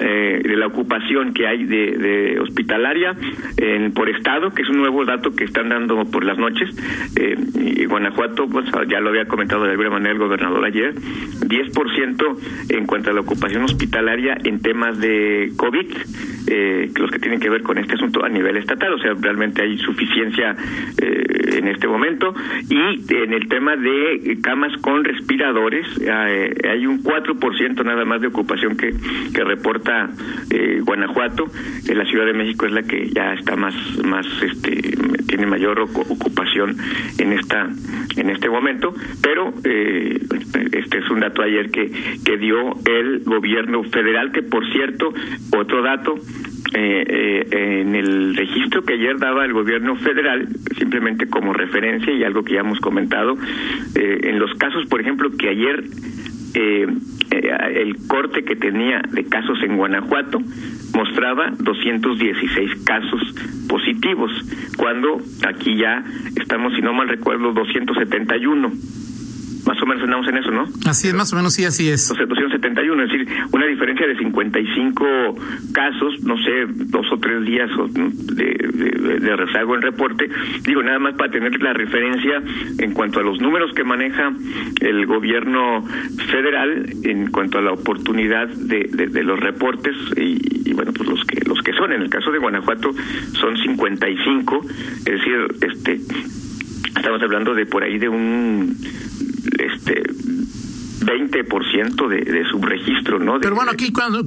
eh, 0.01 0.41
de 0.43 0.57
la 0.57 0.69
ocupación 0.69 1.35
que 1.35 1.47
hay 1.47 1.65
de, 1.65 2.41
hospitalaria 2.41 3.15
en, 3.59 3.93
por 3.93 4.09
estado, 4.09 4.51
que 4.55 4.63
es 4.63 4.69
un 4.71 4.79
nuevo 4.79 5.05
dato 5.05 5.33
que 5.37 5.45
están 5.45 5.69
dando 5.69 6.07
por 6.07 6.25
las 6.25 6.39
noches. 6.39 6.71
y 7.55 7.85
Guanajuato, 7.85 8.49
pues 8.49 8.65
ya 8.89 9.01
lo 9.01 9.11
había 9.11 9.27
comentado 9.27 9.65
de 9.65 9.73
alguna 9.73 9.91
manera 9.91 10.13
el 10.13 10.19
gobernador 10.19 10.65
ayer, 10.65 10.95
10% 10.95 12.71
en 12.71 12.87
cuanto 12.87 13.11
a 13.11 13.13
la 13.13 13.21
ocupación 13.21 13.63
hospitalaria 13.65 14.39
en 14.43 14.61
temas 14.63 14.99
de 14.99 15.53
COVID, 15.57 15.87
eh, 16.47 16.91
los 16.97 17.11
que 17.11 17.19
tienen 17.19 17.41
que 17.41 17.51
ver 17.51 17.63
con 17.63 17.79
este 17.79 17.95
asunto 17.95 18.25
a 18.25 18.29
nivel 18.29 18.57
estatal, 18.57 18.93
o 18.93 18.99
sea, 18.99 19.15
realmente 19.21 19.63
hay 19.63 19.79
suficiencia 19.79 20.57
eh, 21.01 21.59
en 21.59 21.69
este 21.69 21.89
momento. 21.89 22.35
Y 22.69 23.15
en 23.15 23.33
el 23.33 23.49
tema 23.49 23.77
de 23.77 24.39
camas 24.43 24.77
con 24.81 25.05
respiradores, 25.05 25.87
eh, 26.01 26.55
hay 26.69 26.87
un 26.87 27.03
4% 27.03 27.85
nada 27.85 28.05
más 28.05 28.21
de 28.21 28.29
ocupación 28.29 28.77
que, 28.77 28.95
que 29.35 29.45
reporta 29.45 30.11
eh, 30.51 30.81
Guanajuato. 30.83 31.47
la 31.93 32.05
Ciudad 32.05 32.27
de 32.27 32.33
México 32.33 32.67
es 32.67 32.73
la 32.73 32.83
que 32.83 33.09
ya 33.09 33.35
está 33.35 33.57
más, 33.57 33.75
más 34.05 34.27
este, 34.43 34.97
tiene 35.27 35.47
mayor 35.47 35.81
ocupación 35.81 36.77
en 37.19 37.33
esta 37.33 37.69
en 38.17 38.31
este 38.31 38.49
momento, 38.49 38.95
pero 39.23 39.53
eh, 39.65 40.19
este 40.73 40.99
es 40.99 41.11
un 41.11 41.21
dato 41.21 41.43
ayer 41.43 41.71
que, 41.71 41.91
que 42.25 42.37
dio 42.39 42.75
el 42.87 43.21
gobierno 43.25 43.83
federal, 43.85 44.33
que 44.33 44.43
por 44.43 44.67
cierto, 44.73 45.13
otro 45.53 45.83
dato, 45.83 46.15
eh, 46.75 47.05
eh, 47.09 47.81
en 47.81 47.95
el 47.95 48.35
registro 48.35 48.83
que 48.85 48.95
ayer 48.95 49.19
daba 49.19 49.45
el 49.45 49.53
gobierno 49.53 49.97
federal, 49.97 50.49
simplemente 50.77 51.29
como 51.29 51.53
referencia 51.53 52.13
y 52.13 52.25
algo 52.25 52.43
que 52.43 52.55
ya 52.55 52.61
hemos 52.61 52.81
comentado, 52.81 53.37
eh, 53.95 54.21
en 54.25 54.39
los 54.39 54.53
casos, 54.55 54.87
por 54.87 55.01
ejemplo, 55.01 55.31
que 55.37 55.49
ayer 55.49 55.85
eh, 56.55 56.87
el 57.31 57.97
corte 58.07 58.45
que 58.45 58.57
tenía 58.57 59.03
de 59.11 59.25
casos 59.25 59.59
en 59.63 59.77
Guanajuato 59.77 60.41
mostraba 60.95 61.51
216 61.59 62.85
casos 62.85 63.35
positivos, 63.69 64.33
cuando 64.77 65.21
aquí 65.47 65.77
ya 65.77 66.03
estamos, 66.41 66.75
si 66.75 66.83
no 66.83 66.93
mal 66.95 67.09
recuerdo, 67.09 67.53
271 67.53 68.73
más 69.67 69.83
o 69.83 69.87
menos 69.87 70.03
andamos 70.05 70.29
en 70.29 70.37
eso, 70.37 70.51
¿no? 70.51 70.65
Así 70.87 71.09
es, 71.09 71.15
más 71.15 71.33
o 71.33 71.37
menos, 71.37 71.55
sí, 71.55 71.65
así 71.65 71.91
es. 71.91 72.09
271, 72.09 73.03
es 73.03 73.11
decir, 73.11 73.29
una 73.53 73.67
diferencia 73.67 74.07
de 74.07 74.17
55 74.17 75.37
casos, 75.73 76.23
no 76.23 76.37
sé, 76.39 76.67
dos 76.69 77.07
o 77.11 77.19
tres 77.19 77.45
días 77.45 77.69
de, 77.95 79.19
de, 79.21 79.37
rezago 79.37 79.75
en 79.75 79.83
reporte. 79.83 80.29
Digo, 80.63 80.83
nada 80.83 80.99
más 80.99 81.15
para 81.15 81.31
tener 81.31 81.61
la 81.61 81.73
referencia 81.73 82.43
en 82.79 82.93
cuanto 82.93 83.21
a 83.21 83.23
los 83.23 83.41
números 83.41 83.73
que 83.75 83.85
maneja 83.85 84.33
el 84.81 85.07
gobierno 85.07 85.85
federal, 86.31 86.87
en 87.03 87.31
cuanto 87.31 87.59
a 87.59 87.63
la 87.63 87.73
oportunidad 87.73 88.49
de, 88.49 88.85
de, 88.85 89.25
los 89.25 89.41
reportes 89.41 89.97
y, 90.17 90.71
y, 90.71 90.73
bueno, 90.73 90.93
pues 90.93 91.09
los 91.09 91.25
que 91.25 91.41
los 91.45 91.61
que 91.63 91.73
son. 91.73 91.93
En 91.93 92.03
el 92.03 92.11
caso 92.11 92.31
de 92.31 92.39
Guanajuato 92.39 92.93
son 93.33 93.57
55, 93.57 94.67
es 94.99 95.05
decir, 95.05 95.47
este 95.61 96.01
estamos 96.97 97.23
hablando 97.23 97.55
de 97.55 97.67
por 97.67 97.85
ahí 97.85 97.99
de 97.99 98.09
un 98.09 98.77
este 99.87 100.03
20% 101.05 102.09
de, 102.09 102.17
de 102.33 102.45
subregistro, 102.51 103.19
¿no? 103.19 103.39
Pero 103.41 103.55
bueno, 103.55 103.71
aquí 103.71 103.93
cuando, 103.93 104.25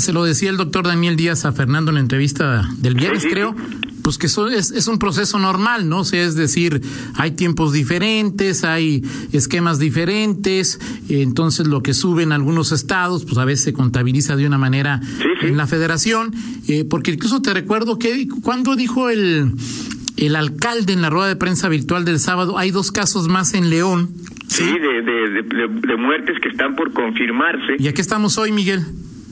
se 0.00 0.12
lo 0.12 0.24
decía 0.24 0.50
el 0.50 0.56
doctor 0.56 0.86
Daniel 0.86 1.16
Díaz 1.16 1.44
a 1.44 1.52
Fernando 1.52 1.90
en 1.90 1.96
la 1.96 2.00
entrevista 2.00 2.68
del 2.76 2.94
viernes, 2.94 3.26
creo, 3.28 3.56
pues 4.02 4.18
que 4.18 4.26
eso 4.26 4.48
es, 4.48 4.70
es, 4.70 4.86
un 4.86 4.98
proceso 4.98 5.38
normal, 5.38 5.88
¿no? 5.88 6.00
O 6.00 6.04
sea, 6.04 6.22
es 6.22 6.36
decir, 6.36 6.82
hay 7.14 7.32
tiempos 7.32 7.72
diferentes, 7.72 8.64
hay 8.64 9.02
esquemas 9.32 9.78
diferentes, 9.78 10.78
entonces 11.08 11.66
lo 11.66 11.82
que 11.82 11.94
sube 11.94 12.22
en 12.22 12.32
algunos 12.32 12.70
estados, 12.70 13.24
pues 13.24 13.38
a 13.38 13.44
veces 13.44 13.64
se 13.64 13.72
contabiliza 13.72 14.36
de 14.36 14.46
una 14.46 14.58
manera 14.58 15.00
en 15.42 15.56
la 15.56 15.66
federación, 15.66 16.32
eh, 16.68 16.84
porque 16.84 17.12
incluso 17.12 17.42
te 17.42 17.54
recuerdo 17.54 17.98
que 17.98 18.28
cuando 18.42 18.76
dijo 18.76 19.08
el, 19.08 19.54
el 20.16 20.36
alcalde 20.36 20.92
en 20.92 21.02
la 21.02 21.10
rueda 21.10 21.28
de 21.28 21.36
prensa 21.36 21.68
virtual 21.68 22.04
del 22.04 22.20
sábado, 22.20 22.58
hay 22.58 22.70
dos 22.70 22.92
casos 22.92 23.26
más 23.26 23.54
en 23.54 23.70
León 23.70 24.10
Sí, 24.50 24.78
de, 24.78 25.02
de, 25.02 25.42
de, 25.42 25.96
muertes 25.96 26.38
que 26.40 26.48
están 26.48 26.74
por 26.74 26.92
confirmarse. 26.92 27.76
¿Y 27.78 27.86
aquí 27.86 28.00
estamos 28.00 28.36
hoy, 28.36 28.50
Miguel? 28.50 28.80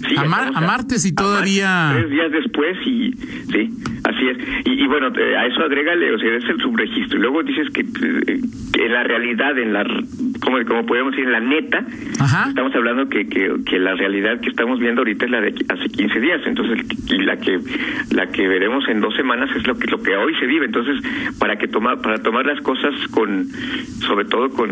Sí, 0.09 0.15
a, 0.17 0.25
martes 0.25 1.05
y 1.05 1.13
todavía... 1.13 1.91
tres 1.93 2.11
días 2.11 2.31
después 2.31 2.77
y 2.87 3.13
sí, 3.51 3.71
así 4.19 4.29
es. 4.29 4.39
Y, 4.65 4.87
bueno, 4.87 5.09
eh, 5.17 5.37
a 5.37 5.47
eso 5.47 5.63
agrégale, 5.63 6.15
o 6.15 6.19
sea, 6.19 6.35
es 6.35 6.45
el 6.45 6.61
subregistro. 6.61 7.19
Y 7.19 7.23
luego 7.23 7.43
dices 7.43 7.71
que, 7.71 7.81
eh, 7.81 8.41
en 8.79 8.93
la 8.93 9.03
realidad, 9.05 9.59
en 9.59 9.73
la, 9.73 9.85
como, 10.41 10.65
como 10.65 10.87
podemos 10.87 11.13
decir, 11.13 11.27
en 11.27 11.33
la 11.33 11.41
neta, 11.41 11.85
estamos 12.49 12.75
hablando 12.75 13.09
que, 13.09 13.29
que, 13.29 13.53
que, 13.65 13.79
la 13.79 13.95
realidad 13.95 14.41
que 14.41 14.51
estamos 14.51 14.79
viendo 14.79 15.01
ahorita 15.01 15.25
es 15.25 15.31
la 15.31 15.41
de 15.41 15.55
hace 15.69 15.89
15 15.89 16.21
días. 16.21 16.41
Entonces, 16.47 16.87
y 17.11 17.23
la 17.23 17.37
que 17.37 17.59
la 18.15 18.27
que 18.27 18.49
veremos 18.49 18.89
en 18.89 19.01
dos 19.01 19.15
semanas 19.15 19.51
es 19.57 19.67
lo 19.67 19.79
que 19.79 19.87
lo 19.91 20.03
que 20.03 20.17
hoy 20.17 20.35
se 20.39 20.47
vive. 20.47 20.67
Entonces, 20.67 21.01
para 21.39 21.57
que 21.57 21.69
tomar 21.69 22.01
para 22.01 22.19
tomar 22.23 22.47
las 22.47 22.61
cosas 22.61 22.95
con, 23.09 23.47
sobre 24.01 24.25
todo 24.27 24.51
con, 24.51 24.71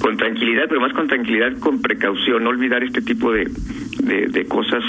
con 0.00 0.16
tranquilidad, 0.16 0.64
pero 0.68 0.80
más 0.80 0.92
con 0.92 1.08
tranquilidad, 1.08 1.58
con 1.58 1.80
precaución, 1.80 2.44
no 2.44 2.50
olvidar 2.50 2.82
este 2.82 3.02
tipo 3.02 3.32
de, 3.32 3.48
de, 4.06 4.46
cosas 4.46 4.82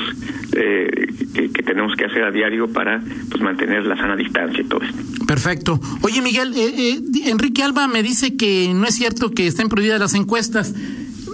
eh, 0.54 1.14
que, 1.34 1.64
tenemos 1.64 1.96
que 1.96 2.06
hacer 2.06 2.24
a 2.24 2.32
diario 2.32 2.68
para 2.72 3.02
pues 3.30 3.42
mantener 3.42 3.86
la 3.86 3.98
sana 3.98 4.16
distancia 4.16 4.62
y 4.62 4.66
todo 4.66 4.82
esto. 4.82 5.26
Perfecto. 5.26 5.80
Oye, 6.02 6.22
Miguel, 6.22 6.54
eh, 6.56 6.74
eh, 6.78 7.02
Enrique 7.26 7.64
Alba 7.64 7.88
me 7.88 8.04
dice 8.04 8.38
que 8.38 8.72
no 8.74 8.86
es 8.86 8.96
cierto 8.96 9.32
que 9.32 9.48
estén 9.48 9.70
prohibidas 9.70 10.00
las 10.00 10.14
encuestas. 10.14 10.74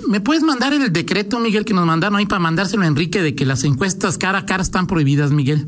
¿Me 0.07 0.19
puedes 0.19 0.43
mandar 0.43 0.73
el 0.73 0.91
decreto, 0.91 1.39
Miguel, 1.39 1.65
que 1.65 1.73
nos 1.73 1.85
mandaron 1.85 2.17
ahí 2.17 2.25
para 2.25 2.39
mandárselo 2.39 2.83
a 2.83 2.87
Enrique 2.87 3.21
de 3.21 3.35
que 3.35 3.45
las 3.45 3.63
encuestas 3.63 4.17
cara 4.17 4.39
a 4.39 4.45
cara 4.45 4.63
están 4.63 4.87
prohibidas, 4.87 5.31
Miguel? 5.31 5.65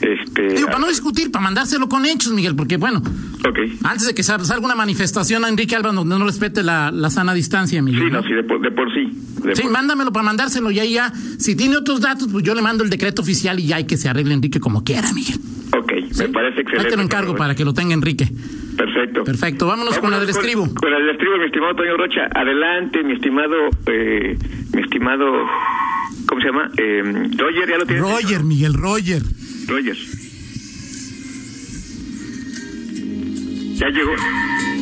Este, 0.00 0.54
Digo, 0.54 0.66
para 0.66 0.78
no 0.78 0.88
discutir, 0.88 1.30
para 1.30 1.44
mandárselo 1.44 1.88
con 1.88 2.04
hechos, 2.06 2.32
Miguel, 2.32 2.56
porque 2.56 2.76
bueno, 2.76 3.02
antes 3.84 4.06
de 4.06 4.14
que 4.14 4.22
salga 4.22 4.64
una 4.64 4.74
manifestación 4.74 5.44
a 5.44 5.48
Enrique 5.48 5.74
Alba 5.74 5.92
donde 5.92 6.18
no 6.18 6.24
respete 6.24 6.62
la, 6.62 6.92
sana 7.10 7.34
distancia, 7.34 7.82
Miguel. 7.82 8.04
Sí, 8.04 8.10
no, 8.10 8.22
sí, 8.22 8.34
de 8.34 8.42
por, 8.44 8.94
sí. 8.94 9.10
sí, 9.54 9.68
mándamelo 9.68 10.12
para 10.12 10.24
mandárselo 10.24 10.70
y 10.70 10.78
ahí 10.80 10.94
ya, 10.94 11.12
si 11.38 11.56
tiene 11.56 11.76
otros 11.76 12.00
datos, 12.00 12.28
pues 12.30 12.44
yo 12.44 12.54
le 12.54 12.62
mando 12.62 12.84
el 12.84 12.90
decreto 12.90 13.22
oficial 13.22 13.58
y 13.58 13.66
ya 13.66 13.76
hay 13.76 13.86
que 13.86 13.96
se 13.96 14.08
arregle 14.08 14.34
Enrique 14.34 14.60
como 14.60 14.84
quiera, 14.84 15.12
Miguel. 15.12 15.38
Ok, 15.76 15.92
me 16.18 16.28
parece 16.28 16.60
excelente. 16.60 16.78
Ahí 16.78 16.90
te 16.90 16.96
lo 16.96 17.02
encargo 17.02 17.34
para 17.34 17.54
que 17.54 17.64
lo 17.64 17.74
tenga 17.74 17.94
Enrique. 17.94 18.28
Perfecto. 18.76 19.24
Perfecto, 19.24 19.66
vámonos, 19.66 19.98
con 19.98 20.10
la 20.10 20.20
del 20.20 20.30
estribo. 20.30 20.68
Con, 20.74 20.90
la 20.90 20.98
del 20.98 21.10
estribo, 21.10 21.36
mi 21.38 21.46
estimado 21.46 21.74
Toño 21.74 21.96
Rocha. 21.96 22.28
Adelante, 22.34 23.02
mi 23.02 23.14
estimado, 23.14 23.68
eh, 23.86 24.36
mi 24.74 24.82
estimado, 24.82 25.24
¿cómo 26.26 26.40
se 26.40 26.46
llama? 26.46 26.70
Eh, 26.76 27.02
Roger, 27.36 27.68
¿ya 27.68 27.78
lo 27.78 27.86
tienes? 27.86 28.02
Roger, 28.02 28.44
Miguel, 28.44 28.74
Roger. 28.74 29.22
Roger. 29.66 29.96
Ya 33.82 33.88
llegó. 33.88 34.12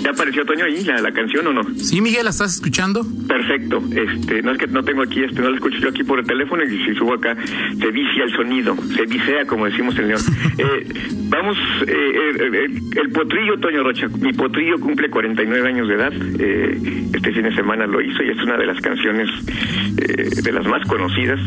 ¿Ya 0.03 0.11
apareció 0.11 0.45
Toño 0.45 0.67
ahí 0.67 0.85
la, 0.85 1.01
la 1.01 1.11
canción 1.11 1.47
o 1.47 1.55
no? 1.55 1.63
Sí, 1.75 2.03
Miguel, 2.03 2.25
¿la 2.25 2.31
estás 2.31 2.57
escuchando? 2.57 3.03
Perfecto. 3.27 3.83
Este, 3.97 4.43
no 4.43 4.53
es 4.53 4.59
que 4.59 4.67
no 4.67 4.83
tengo 4.83 5.03
aquí, 5.03 5.25
este, 5.25 5.41
no 5.41 5.49
la 5.49 5.57
escucho 5.57 5.79
yo 5.79 5.89
aquí 5.89 6.05
por 6.05 6.19
el 6.19 6.27
teléfono 6.27 6.63
y 6.65 6.85
si 6.85 6.95
subo 6.97 7.15
acá 7.15 7.35
se 7.79 7.91
vicia 7.91 8.25
el 8.25 8.33
sonido, 8.33 8.77
se 8.95 9.07
visea 9.07 9.47
como 9.47 9.65
decimos 9.65 9.99
en 9.99 10.09
León. 10.09 10.21
eh, 10.59 10.87
vamos, 11.31 11.57
eh, 11.87 11.93
eh, 12.41 12.67
el, 13.01 13.11
potrillo 13.11 13.59
Toño 13.59 13.83
Rocha, 13.83 14.09
mi 14.21 14.35
potrillo 14.35 14.79
cumple 14.81 15.09
49 15.09 15.67
años 15.67 15.89
de 15.89 15.95
edad. 15.95 16.13
Eh, 16.39 16.79
este 17.15 17.33
fin 17.33 17.45
de 17.45 17.55
semana 17.55 17.87
lo 17.87 18.03
hizo 18.03 18.23
y 18.23 18.29
es 18.29 18.43
una 18.43 18.59
de 18.59 18.67
las 18.67 18.81
canciones 18.83 19.31
de 19.97 20.53
las 20.53 20.67
más 20.67 20.87
conocidas. 20.87 21.41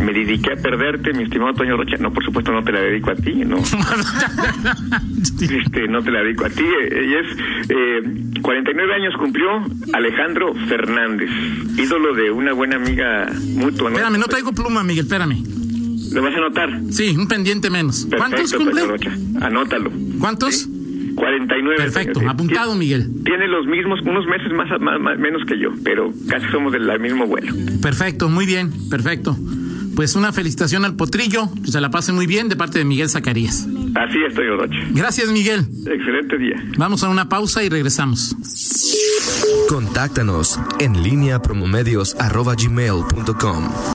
me 0.00 0.12
dediqué 0.12 0.52
a 0.52 0.56
perderte, 0.56 1.12
mi 1.12 1.24
estimado 1.24 1.54
Toño 1.54 1.76
Rocha. 1.76 1.96
No, 1.98 2.12
por 2.12 2.24
supuesto 2.24 2.52
no 2.52 2.62
te 2.62 2.70
la 2.70 2.80
dedico 2.80 3.10
a 3.10 3.16
ti, 3.16 3.34
no. 3.44 3.56
este, 5.30 5.88
no 5.88 6.02
te 6.02 6.10
la 6.10 6.20
dedico 6.22 6.46
a 6.46 6.50
ti. 6.50 6.64
Ella 6.90 7.20
es 7.20 7.70
eh, 7.70 8.40
49 8.40 8.94
años 8.94 9.14
cumplió 9.18 9.48
Alejandro 9.92 10.54
Fernández, 10.68 11.30
ídolo 11.76 12.14
de 12.14 12.30
una 12.30 12.52
buena 12.52 12.76
amiga 12.76 13.28
mutua. 13.54 13.90
¿no? 13.90 13.96
Espérame, 13.96 14.18
no 14.18 14.26
traigo 14.26 14.52
pluma, 14.52 14.82
Miguel, 14.84 15.04
espérame. 15.04 15.42
¿Lo 16.12 16.22
vas 16.22 16.34
a 16.34 16.38
anotar? 16.38 16.70
Sí, 16.90 17.14
un 17.16 17.28
pendiente 17.28 17.70
menos. 17.70 18.06
¿Cuántos 18.16 18.52
cumple? 18.54 18.82
Anótalo. 19.40 19.90
¿Cuántos? 20.20 20.68
49. 21.16 21.76
Perfecto, 21.76 22.20
apuntado, 22.28 22.74
Miguel. 22.74 23.10
Tiene 23.24 23.48
los 23.48 23.66
mismos, 23.66 24.00
unos 24.02 24.26
meses 24.26 24.52
más, 24.52 24.68
más, 24.80 25.18
menos 25.18 25.42
que 25.46 25.58
yo, 25.58 25.70
pero 25.82 26.12
casi 26.28 26.46
somos 26.50 26.72
del 26.72 27.00
mismo 27.00 27.26
vuelo. 27.26 27.52
Perfecto, 27.82 28.28
muy 28.28 28.46
bien, 28.46 28.70
perfecto. 28.90 29.36
Pues 29.96 30.14
una 30.14 30.32
felicitación 30.32 30.84
al 30.84 30.94
potrillo, 30.94 31.48
que 31.64 31.72
se 31.72 31.80
la 31.80 31.90
pase 31.90 32.12
muy 32.12 32.26
bien 32.26 32.50
de 32.50 32.56
parte 32.56 32.78
de 32.78 32.84
Miguel 32.84 33.08
Zacarías. 33.08 33.66
Así 33.94 34.18
estoy, 34.28 34.46
Oroche. 34.46 34.76
Gracias, 34.90 35.30
Miguel. 35.30 35.66
Excelente 35.86 36.36
día. 36.36 36.62
Vamos 36.76 37.02
a 37.02 37.08
una 37.08 37.30
pausa 37.30 37.64
y 37.64 37.70
regresamos. 37.70 38.36
Contáctanos 39.68 40.60
en 40.78 41.02
línea 41.02 41.40
promomedios.com. 41.40 43.70